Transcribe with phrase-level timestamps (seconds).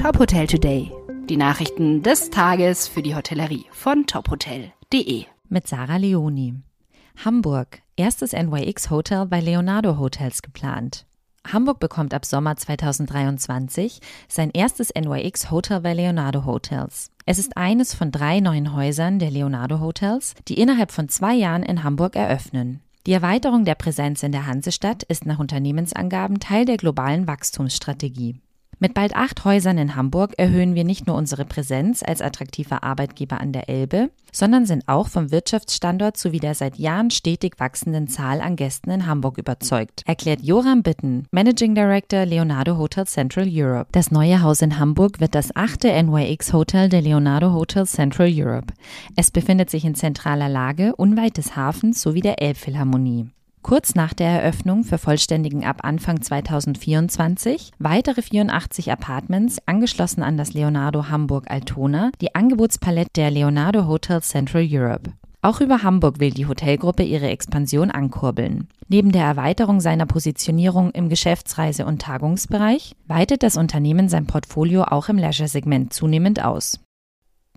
[0.00, 0.90] Top Hotel Today.
[1.28, 5.26] Die Nachrichten des Tages für die Hotellerie von tophotel.de.
[5.50, 6.54] Mit Sarah Leoni.
[7.22, 7.82] Hamburg.
[7.96, 11.04] Erstes NYX Hotel bei Leonardo Hotels geplant.
[11.46, 17.10] Hamburg bekommt ab Sommer 2023 sein erstes NYX Hotel bei Leonardo Hotels.
[17.26, 21.62] Es ist eines von drei neuen Häusern der Leonardo Hotels, die innerhalb von zwei Jahren
[21.62, 22.80] in Hamburg eröffnen.
[23.06, 28.40] Die Erweiterung der Präsenz in der Hansestadt ist nach Unternehmensangaben Teil der globalen Wachstumsstrategie.
[28.82, 33.38] Mit bald acht Häusern in Hamburg erhöhen wir nicht nur unsere Präsenz als attraktiver Arbeitgeber
[33.38, 38.40] an der Elbe, sondern sind auch vom Wirtschaftsstandort sowie der seit Jahren stetig wachsenden Zahl
[38.40, 43.88] an Gästen in Hamburg überzeugt, erklärt Joram Bitten, Managing Director Leonardo Hotel Central Europe.
[43.92, 48.72] Das neue Haus in Hamburg wird das achte NYX Hotel der Leonardo Hotel Central Europe.
[49.14, 53.28] Es befindet sich in zentraler Lage, unweit des Hafens sowie der Elbphilharmonie.
[53.62, 61.08] Kurz nach der Eröffnung vervollständigen ab Anfang 2024 weitere 84 Apartments, angeschlossen an das Leonardo
[61.08, 65.12] Hamburg Altona, die Angebotspalette der Leonardo Hotel Central Europe.
[65.42, 68.68] Auch über Hamburg will die Hotelgruppe ihre Expansion ankurbeln.
[68.88, 75.08] Neben der Erweiterung seiner Positionierung im Geschäftsreise- und Tagungsbereich weitet das Unternehmen sein Portfolio auch
[75.08, 76.80] im Leisure-Segment zunehmend aus.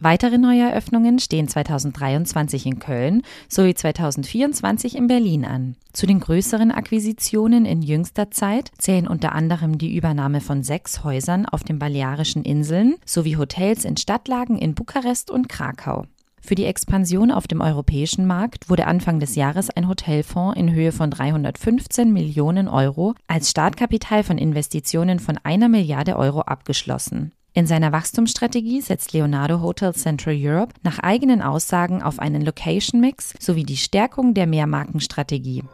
[0.00, 5.74] Weitere Neueröffnungen stehen 2023 in Köln sowie 2024 in Berlin an.
[5.92, 11.46] Zu den größeren Akquisitionen in jüngster Zeit zählen unter anderem die Übernahme von sechs Häusern
[11.46, 16.04] auf den Balearischen Inseln sowie Hotels in Stadtlagen in Bukarest und Krakau.
[16.40, 20.92] Für die Expansion auf dem europäischen Markt wurde Anfang des Jahres ein Hotelfonds in Höhe
[20.92, 27.32] von 315 Millionen Euro als Startkapital von Investitionen von einer Milliarde Euro abgeschlossen.
[27.58, 33.34] In seiner Wachstumsstrategie setzt Leonardo Hotel Central Europe nach eigenen Aussagen auf einen Location Mix
[33.40, 35.64] sowie die Stärkung der Mehrmarkenstrategie.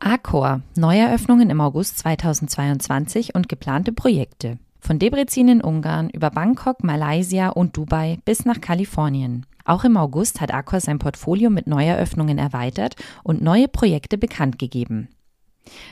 [0.00, 4.58] Accor, Neueröffnungen im August 2022 und geplante Projekte.
[4.80, 9.46] Von Debrecen in Ungarn über Bangkok, Malaysia und Dubai bis nach Kalifornien.
[9.64, 15.08] Auch im August hat Accor sein Portfolio mit Neueröffnungen erweitert und neue Projekte bekannt gegeben.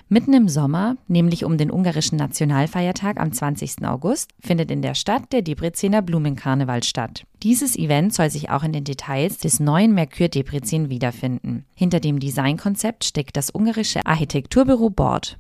[0.09, 3.85] Mitten im Sommer, nämlich um den ungarischen Nationalfeiertag am 20.
[3.85, 7.25] August, findet in der Stadt der Debrecener Blumenkarneval statt.
[7.43, 11.65] Dieses Event soll sich auch in den Details des neuen Merkur Debrecen wiederfinden.
[11.75, 15.39] Hinter dem Designkonzept steckt das ungarische Architekturbüro Bord.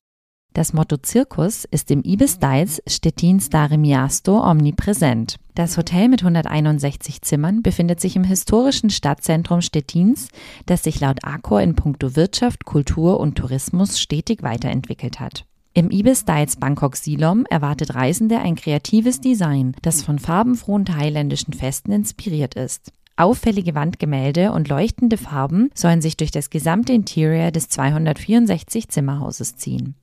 [0.56, 5.34] Das Motto Zirkus ist im Ibis Styles Stettin Stare Miasto omnipräsent.
[5.56, 10.28] Das Hotel mit 161 Zimmern befindet sich im historischen Stadtzentrum Stettins,
[10.66, 15.44] das sich laut Accor in puncto Wirtschaft, Kultur und Tourismus stetig weiterentwickelt hat.
[15.72, 21.90] Im Ibis Styles Bangkok Silom erwartet Reisende ein kreatives Design, das von farbenfrohen thailändischen Festen
[21.90, 22.92] inspiriert ist.
[23.16, 29.96] Auffällige Wandgemälde und leuchtende Farben sollen sich durch das gesamte Interior des 264 Zimmerhauses ziehen.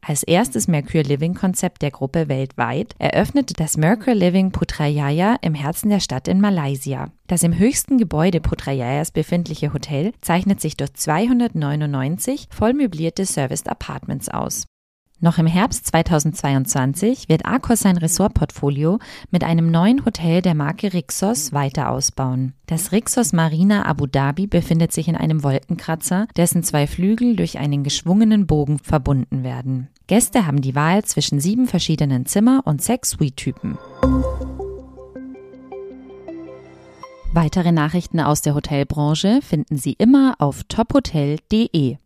[0.00, 5.90] Als erstes Mercure Living Konzept der Gruppe weltweit eröffnete das Mercure Living Putrajaya im Herzen
[5.90, 7.10] der Stadt in Malaysia.
[7.26, 14.66] Das im höchsten Gebäude Putrajayas befindliche Hotel zeichnet sich durch 299 vollmöblierte Serviced Apartments aus.
[15.18, 18.98] Noch im Herbst 2022 wird Arcos sein Ressortportfolio
[19.30, 22.52] mit einem neuen Hotel der Marke Rixos weiter ausbauen.
[22.66, 27.82] Das Rixos Marina Abu Dhabi befindet sich in einem Wolkenkratzer, dessen zwei Flügel durch einen
[27.82, 29.88] geschwungenen Bogen verbunden werden.
[30.06, 33.78] Gäste haben die Wahl zwischen sieben verschiedenen Zimmer- und sechs Suite-Typen.
[37.32, 41.96] Weitere Nachrichten aus der Hotelbranche finden Sie immer auf tophotel.de.